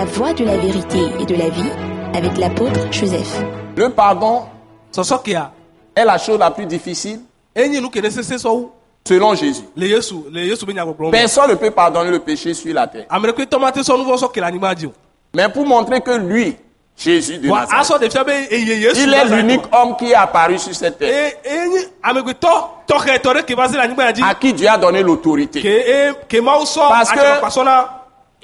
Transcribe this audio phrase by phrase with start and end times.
[0.00, 1.68] La voie de la vérité et de la vie
[2.14, 3.42] avec l'apôtre Joseph.
[3.76, 4.44] Le pardon
[5.94, 7.20] est la chose la plus difficile
[9.06, 9.60] selon Jésus.
[11.10, 13.04] Personne ne peut pardonner le péché sur la terre.
[15.34, 16.56] Mais pour montrer que lui,
[16.96, 18.10] Jésus de Nazareth,
[18.54, 21.90] il est l'unique homme qui est apparu sur cette terre, e
[24.22, 25.60] à qui Dieu a donné l'autorité.
[25.62, 26.14] e
[26.88, 27.40] Parce que-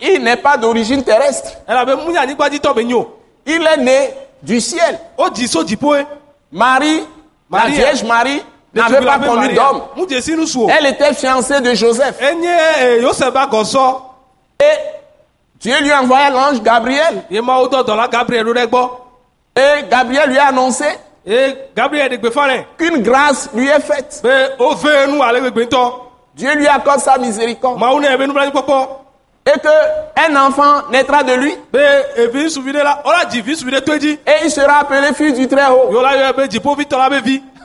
[0.00, 1.52] Il n'est pas d'origine terrestre.
[1.68, 3.16] elabe mu nye anyigba dzi tɔ be nyo
[3.46, 4.98] Il est né du ciel.
[5.16, 6.04] o dzi so dziƒoe
[6.52, 7.02] Marie,
[7.50, 7.66] la.
[7.66, 8.42] Vierge Marie,
[8.74, 9.82] n'avait pas connu d'homme.
[9.96, 12.16] o Elle était fiancée de Joseph.
[12.20, 14.00] e, ba gɔsɔ
[14.60, 14.64] Et
[15.60, 17.24] Dieu lui a envoyé l'ange Gabriel.
[17.30, 17.40] Et
[19.90, 20.84] Gabriel lui a annoncé
[22.78, 24.22] qu'une grâce lui est faite.
[26.34, 27.80] Dieu lui accorde sa miséricorde.
[29.46, 31.52] Et qu'un enfant naîtra de lui.
[31.72, 32.28] Et
[34.44, 35.90] il sera appelé fils du Très-Haut.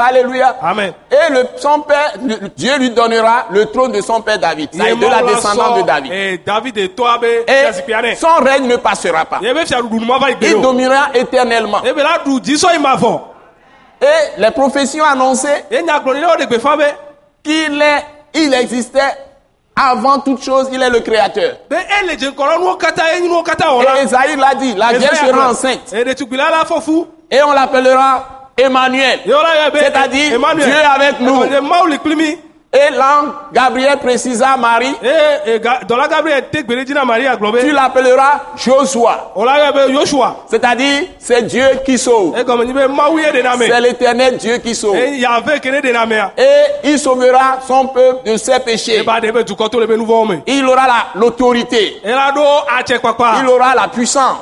[0.00, 0.54] Alléluia.
[0.62, 4.68] amen Et le, son père, le- Dieu lui donnera le trône de son père David.
[4.72, 6.12] Ça est de la descendance de David.
[6.12, 9.40] e david de tɔa be Et nɛ son règne ne passera pas.
[9.40, 9.58] gbe
[10.42, 11.80] Il dominera éternellement.
[11.84, 13.20] e vɔ
[14.00, 15.48] Et les prophéties ont annoncé
[17.42, 18.04] qu'il est,
[18.34, 19.00] il existait
[19.78, 21.56] avant toute chose, il est le créateur.
[23.98, 25.92] Et Esaïe l'a dit, la Vierge sera enceinte.
[27.30, 29.20] Et on l'appellera Emmanuel.
[29.84, 30.32] C'est-à-dire.
[30.64, 31.44] Dieu avec nous.
[32.70, 34.94] Et l'ange Gabriel précisa à Marie,
[37.62, 39.30] tu l'appelleras Joshua.
[40.50, 42.36] C'est-à-dire, c'est Dieu qui sauve.
[43.68, 44.96] C'est l'éternel Dieu qui sauve.
[46.36, 49.02] Et il sauvera son peuple de ses péchés.
[50.46, 51.96] Il aura la- l'autorité.
[53.40, 54.40] Il aura la puissance.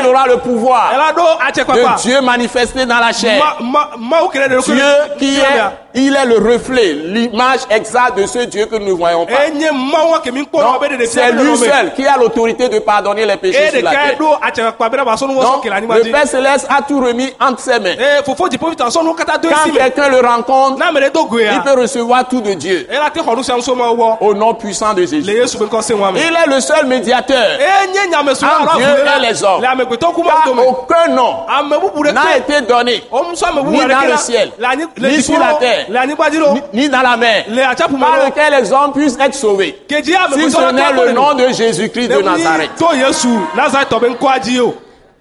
[0.00, 0.92] Il aura le pouvoir
[1.96, 3.42] de Dieu manifesté dans la chair.
[4.76, 4.84] Dieu
[5.18, 5.42] qui est,
[5.94, 9.32] il est le reflet, l'image exacte de ce Dieu que nous ne voyons pas.
[11.06, 14.16] c'est lui seul qui a l'autorité de pardonner les péchés sur la terre.
[15.96, 17.94] le Père Céleste a tout remis entre ses mains.
[19.48, 20.78] Quand quelqu'un le rencontre,
[21.54, 22.86] il peut recevoir tout de Dieu
[24.20, 25.22] au nom puissant de Jésus.
[26.20, 27.58] Il est le seul médiateur.
[28.62, 29.60] Entre Dieu et les hommes.
[30.44, 31.34] Car aucun nom
[32.10, 33.02] ɖe n'a été donné,
[33.72, 34.52] Ni dans le ciel,
[35.16, 35.86] ni sur la terre.
[36.52, 37.21] ni, ni dans la mer,
[38.00, 39.78] par lequel les hommes puissent être sauvés.
[39.88, 42.70] Si ce n'est le nom de Jésus-Christ de Nazareth.
[42.78, 44.74] to yesu nazaretɔ be ŋkɔa dzi o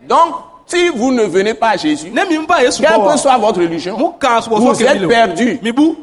[0.07, 0.35] Donc,
[0.65, 5.01] si vous ne venez pas à Jésus, quelle que soit votre religion, vous êtes
[5.75, 5.95] bu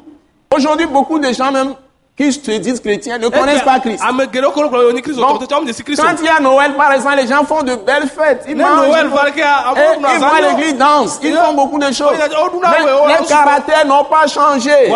[0.55, 1.75] Aujourd'hui, beaucoup de gens même
[2.19, 4.03] qui se disent chrétiens ne connaissent pas Christ.
[4.03, 8.45] Donc, Quand il y a Noël, par exemple, les gens font de belles fêtes.
[8.49, 12.13] Ils mangent, noël ils, vont à l'église, dansent, ils font beaucoup de choses.
[12.19, 14.91] Mais les caractères n'ont pas changé.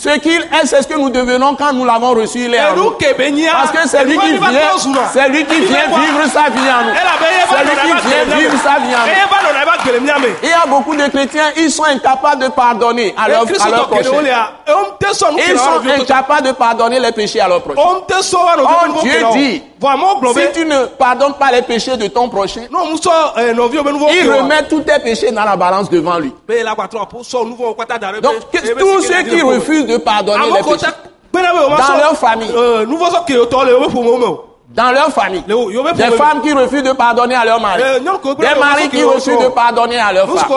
[0.00, 2.38] Ce qu'il est, c'est ce que nous devenons quand nous l'avons reçu.
[2.44, 2.92] Il est nous.
[3.50, 4.60] Parce que c'est lui qui vient,
[5.12, 6.92] c'est lui qui vient vivre sa vie en nous.
[7.50, 9.12] C'est lui qui vient vivre sa vie en nous.
[10.44, 13.88] Il y a beaucoup de chrétiens, ils sont incapables de pardonner à leur, à leur
[13.88, 14.10] prochain.
[15.50, 17.80] Ils sont incapables de pardonner les péchés à leur prochain.
[17.82, 18.04] Oh,
[19.02, 19.62] Dieu dit,
[20.34, 24.98] Si tu ne pardonnes pas les péchés de ton prochain, nuwo il remet tous tes
[25.00, 26.32] péchés dans la balance devant lui.
[28.20, 30.92] Donc, que- tous ceux qui refusent de pardonner les péchés,
[31.68, 32.50] ma Dans leur famille.
[34.74, 35.42] dans leur famille,
[35.94, 37.82] des femmes qui refusent de pardonner à leur mari,
[38.22, 40.48] ko des maris qui refusent de pardonner à leur femme,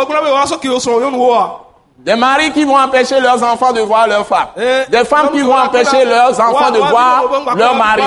[2.00, 4.48] des maris qui vont empêcher leurs enfants de voir leur femme,
[4.90, 7.22] des femmes qui vont empêcher leurs enfants de voir
[7.56, 8.02] leur mari.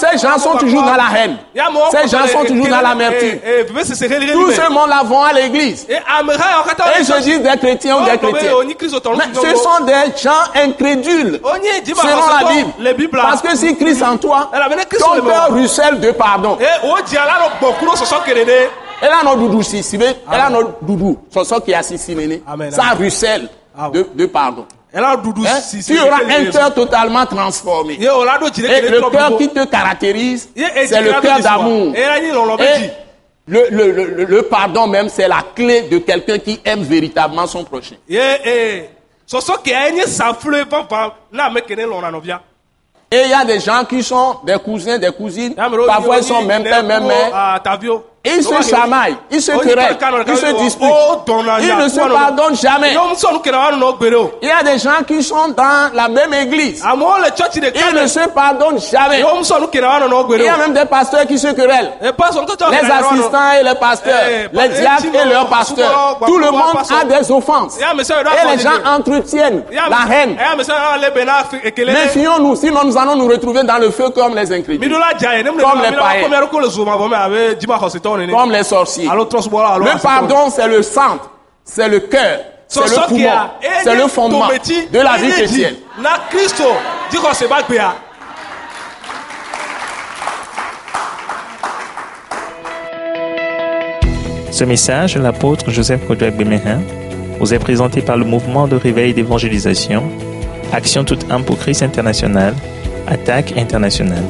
[0.00, 1.36] Ces gens sont toujours dans la haine.
[1.90, 3.38] Ces gens sont toujours dans l'amertume.
[3.68, 5.86] Tout ce monde-là vont à l'église.
[5.88, 8.52] Et se disent des chrétiens ou des chrétiens.
[9.16, 11.40] Mais ce sont des gens incrédules.
[11.84, 12.48] Selon la
[12.84, 13.10] Bible.
[13.10, 14.50] Parce que si Christ en toi,
[14.98, 16.58] ton cœur ruisselle de pardon.
[19.02, 19.98] Et là, notre doudou, si, si, et
[20.30, 22.12] là, notre doudou, sort qui si,
[22.46, 23.48] Amen, ça ruisselle
[23.92, 24.66] de, de pardon.
[25.46, 25.60] Hein?
[25.94, 27.96] Tu auras un cœur totalement transformé.
[28.70, 30.48] Et le cœur qui te caractérise,
[30.86, 31.92] c'est le cœur d'amour.
[32.64, 32.90] Et
[33.46, 37.64] le, le, le, le pardon même, c'est la clé de quelqu'un qui aime véritablement son
[37.64, 37.96] prochain.
[43.12, 45.54] Et il y a des gens qui sont des cousins, des cousines,
[45.86, 47.30] parfois ils sont même père, même kuro, mère.
[47.64, 48.00] ah.
[48.22, 49.96] Ils se chamaillent, ils se querellent,
[50.26, 50.90] ils se disputent.
[51.62, 52.92] Ils ne se pardonnent jamais.
[54.42, 56.84] Il y a des gens qui sont dans la même église.
[56.84, 59.24] Ils ne se pardonnent jamais.
[60.34, 61.92] Il y a même des pasteurs qui se querellent.
[62.02, 64.12] Les assistants et les pasteurs,
[64.52, 66.18] les diacres et leurs pasteurs.
[66.26, 67.78] Tout le monde a des offenses.
[67.80, 67.84] Et
[68.54, 70.36] les gens entretiennent la haine.
[71.86, 74.92] Méfions-nous, sinon nous allons nous retrouver dans le feu comme les incrédules.
[74.92, 76.28] Comme les païens
[78.30, 79.08] comme les sorciers.
[79.08, 81.30] Le pardon, c'est le centre,
[81.64, 83.50] c'est le cœur, c'est le poumon,
[83.82, 85.76] c'est le fondement de la vie chrétienne.
[94.50, 96.80] Ce message de l'apôtre Joseph Kodouak Bemehin
[97.38, 100.10] vous est présenté par le mouvement de réveil d'évangélisation,
[100.72, 102.54] Action toute âme pour Christ international,
[103.06, 104.24] Attaque internationale.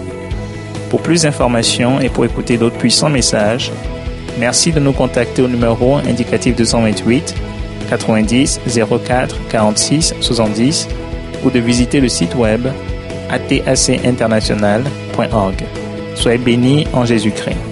[0.90, 3.70] Pour plus d'informations et pour écouter d'autres puissants messages,
[4.38, 7.34] merci de nous contacter au numéro indicatif 228
[7.88, 8.60] 90
[9.06, 10.88] 04 46 70
[11.44, 12.66] ou de visiter le site web
[13.30, 15.64] atacinternational.org.
[16.16, 17.69] Soyez bénis en Jésus-Christ.